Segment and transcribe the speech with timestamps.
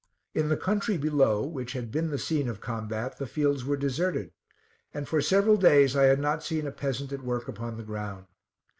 [0.33, 4.31] In the country below, which had been the scene of combat, the fields were deserted,
[4.95, 8.25] and for several days I had not seen a peasant at work upon the ground.